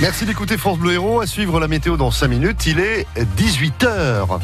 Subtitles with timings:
[0.00, 1.20] Merci d'écouter France Bleu Héros.
[1.20, 2.66] À suivre la météo dans 5 minutes.
[2.66, 3.06] Il est
[3.38, 4.38] 18h.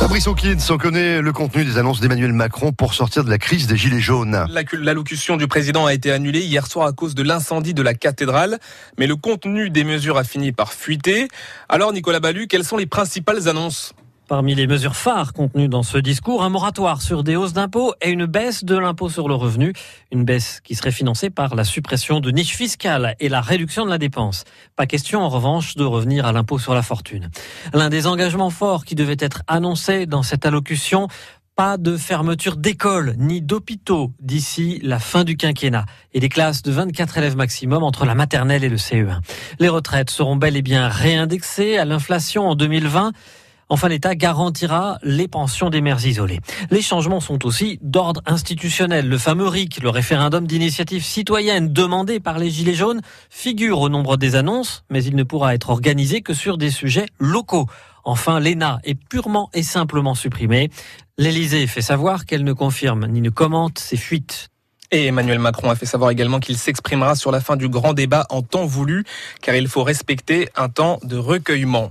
[0.00, 3.66] Fabrice Hawkins, on connaît le contenu des annonces d'Emmanuel Macron pour sortir de la crise
[3.66, 4.46] des Gilets jaunes.
[4.72, 8.58] L'allocution du président a été annulée hier soir à cause de l'incendie de la cathédrale,
[8.98, 11.28] mais le contenu des mesures a fini par fuiter.
[11.68, 13.94] Alors Nicolas Ballu, quelles sont les principales annonces?
[14.28, 18.10] Parmi les mesures phares contenues dans ce discours, un moratoire sur des hausses d'impôts et
[18.10, 19.72] une baisse de l'impôt sur le revenu.
[20.10, 23.90] Une baisse qui serait financée par la suppression de niches fiscales et la réduction de
[23.90, 24.42] la dépense.
[24.74, 27.30] Pas question, en revanche, de revenir à l'impôt sur la fortune.
[27.72, 31.06] L'un des engagements forts qui devait être annoncé dans cette allocution,
[31.54, 36.72] pas de fermeture d'écoles ni d'hôpitaux d'ici la fin du quinquennat et des classes de
[36.72, 39.20] 24 élèves maximum entre la maternelle et le CE1.
[39.60, 43.12] Les retraites seront bel et bien réindexées à l'inflation en 2020.
[43.68, 46.38] Enfin, l'État garantira les pensions des mères isolées.
[46.70, 49.08] Les changements sont aussi d'ordre institutionnel.
[49.08, 54.16] Le fameux RIC, le référendum d'initiative citoyenne demandé par les Gilets jaunes, figure au nombre
[54.16, 57.66] des annonces, mais il ne pourra être organisé que sur des sujets locaux.
[58.04, 60.70] Enfin, l'ENA est purement et simplement supprimée.
[61.18, 64.48] L'Élysée fait savoir qu'elle ne confirme ni ne commente ces fuites.
[64.92, 68.24] Et Emmanuel Macron a fait savoir également qu'il s'exprimera sur la fin du grand débat
[68.30, 69.04] en temps voulu,
[69.42, 71.90] car il faut respecter un temps de recueillement.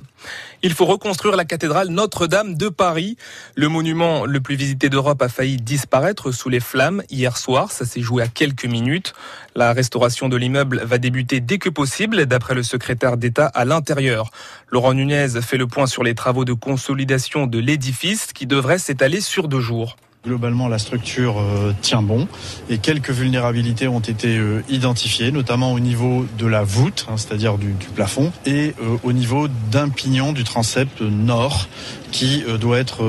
[0.63, 3.17] Il faut reconstruire la cathédrale Notre-Dame de Paris.
[3.55, 7.71] Le monument le plus visité d'Europe a failli disparaître sous les flammes hier soir.
[7.71, 9.13] Ça s'est joué à quelques minutes.
[9.55, 14.31] La restauration de l'immeuble va débuter dès que possible, d'après le secrétaire d'État à l'intérieur.
[14.69, 19.19] Laurent Nunez fait le point sur les travaux de consolidation de l'édifice qui devraient s'étaler
[19.19, 19.97] sur deux jours.
[20.25, 22.27] Globalement, la structure euh, tient bon.
[22.67, 27.59] Et quelques vulnérabilités ont été euh, identifiées, notamment au niveau de la voûte, hein, c'est-à-dire
[27.59, 31.67] du, plafond, et euh, au niveau d'un pignon du transept nord
[32.15, 33.03] qui doit être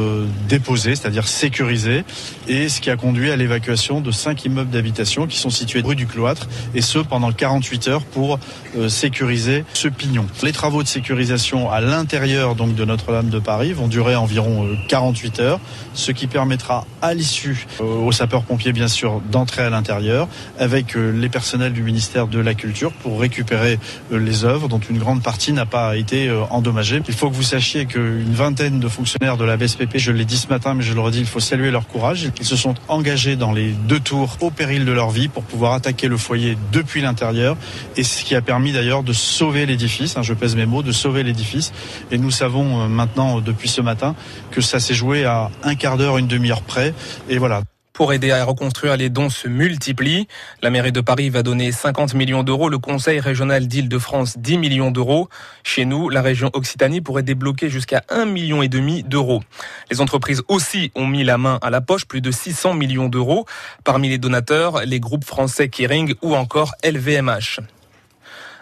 [0.48, 2.04] déposé, c'est-à-dire sécurisé,
[2.48, 5.94] et ce qui a conduit à l'évacuation de cinq immeubles d'habitation qui sont situés rue
[5.94, 8.40] du Cloître, et ce pendant 48 heures pour
[8.88, 10.26] sécuriser ce pignon.
[10.42, 15.38] Les travaux de sécurisation à l'intérieur donc de Notre-Dame de Paris vont durer environ 48
[15.38, 15.60] heures,
[15.94, 20.28] ce qui permettra à l'issue euh, aux sapeurs-pompiers bien sûr d'entrer à l'intérieur
[20.58, 23.78] avec euh, les personnels du ministère de la Culture pour récupérer
[24.12, 27.00] euh, les œuvres dont une grande partie n'a pas été endommagée.
[27.08, 30.38] Il faut que vous sachiez qu'une vingtaine de fonctionnaires de la BSPP, je l'ai dit
[30.38, 32.30] ce matin mais je le redis, il faut saluer leur courage.
[32.40, 35.74] Ils se sont engagés dans les deux tours au péril de leur vie pour pouvoir
[35.74, 37.58] attaquer le foyer depuis l'intérieur
[37.96, 40.92] et ce qui a permis d'ailleurs de sauver l'édifice, hein, je pèse mes mots, de
[40.92, 41.72] sauver l'édifice
[42.10, 44.14] et nous savons maintenant depuis ce matin
[44.50, 46.94] que ça s'est joué à un quart d'heure, une demi-heure près
[47.28, 47.60] et voilà.
[47.96, 50.28] Pour aider à reconstruire, les dons se multiplient.
[50.60, 54.90] La mairie de Paris va donner 50 millions d'euros, le conseil régional d'Île-de-France 10 millions
[54.90, 55.30] d'euros.
[55.64, 58.60] Chez nous, la région Occitanie pourrait débloquer jusqu'à 1 million
[59.06, 59.42] d'euros.
[59.90, 63.46] Les entreprises aussi ont mis la main à la poche, plus de 600 millions d'euros.
[63.82, 67.60] Parmi les donateurs, les groupes français Kering ou encore LVMH.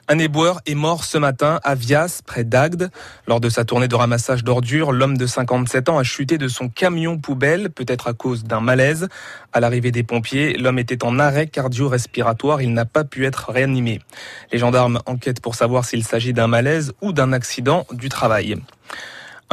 [0.06, 2.90] Un éboueur est mort ce matin à Vias, près d'Agde.
[3.26, 6.68] Lors de sa tournée de ramassage d'ordures, l'homme de 57 ans a chuté de son
[6.68, 9.08] camion poubelle, peut-être à cause d'un malaise.
[9.54, 12.60] À l'arrivée des pompiers, l'homme était en arrêt cardio-respiratoire.
[12.60, 14.00] Il n'a pas pu être réanimé.
[14.52, 18.56] Les gendarmes enquêtent pour savoir s'il s'agit d'un malaise ou d'un accident du travail.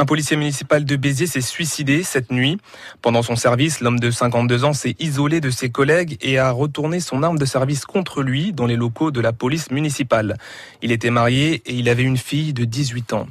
[0.02, 2.58] Un policier municipal de Béziers s'est suicidé cette nuit.
[3.02, 6.98] Pendant son service, l'homme de 52 ans s'est isolé de ses collègues et a retourné
[6.98, 10.38] son arme de service contre lui dans les locaux de la police municipale.
[10.82, 13.28] Il était marié et il avait une fille de 18 ans.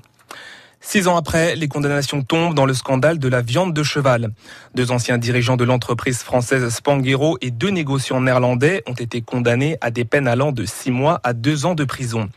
[0.84, 4.32] Six ans après, les condamnations tombent dans le scandale de la viande de cheval.
[4.74, 9.92] Deux anciens dirigeants de l'entreprise française Spanghero et deux négociants néerlandais ont été condamnés à
[9.92, 12.30] des peines allant de six mois à deux ans de prison.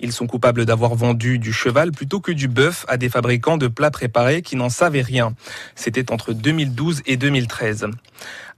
[0.00, 3.68] Ils sont coupables d'avoir vendu du cheval plutôt que du bœuf à des fabricants de
[3.68, 5.34] plats préparés qui n'en savaient rien.
[5.76, 7.86] C'était entre 2012 et 2013.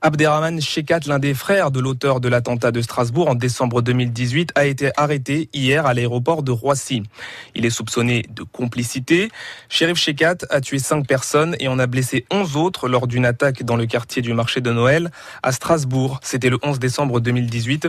[0.00, 4.66] Abderrahman Shekat, l'un des frères de l'auteur de l'attentat de Strasbourg en décembre 2018, a
[4.66, 7.02] été arrêté hier à l'aéroport de Roissy.
[7.54, 9.30] Il est soupçonné de complicité.
[9.68, 13.62] Shérif Shekat a tué cinq personnes et en a blessé onze autres lors d'une attaque
[13.62, 15.10] dans le quartier du marché de Noël
[15.42, 16.20] à Strasbourg.
[16.22, 17.88] C'était le 11 décembre 2018.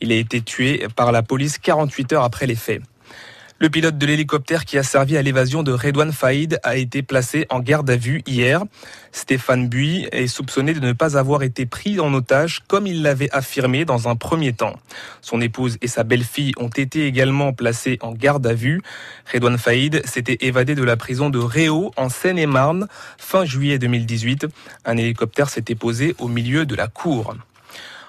[0.00, 2.82] Il a été tué par la police 48 heures après les faits.
[3.58, 7.46] Le pilote de l'hélicoptère qui a servi à l'évasion de Redouane Faïd a été placé
[7.48, 8.62] en garde à vue hier.
[9.12, 13.30] Stéphane Buy est soupçonné de ne pas avoir été pris en otage comme il l'avait
[13.34, 14.78] affirmé dans un premier temps.
[15.22, 18.82] Son épouse et sa belle-fille ont été également placées en garde à vue.
[19.32, 24.48] Redouane Faïd s'était évadé de la prison de Réau en Seine-et-Marne fin juillet 2018.
[24.84, 27.34] Un hélicoptère s'était posé au milieu de la cour.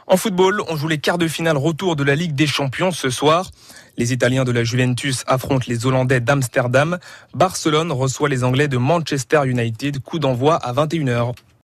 [0.10, 3.10] En football, on joue les quarts de finale retour de la Ligue des Champions ce
[3.10, 3.52] soir.
[3.98, 6.98] Les Italiens de la Juventus affrontent les Hollandais d'Amsterdam.
[7.34, 10.00] Barcelone reçoit les Anglais de Manchester United.
[10.00, 11.34] Coup d'envoi à 21h.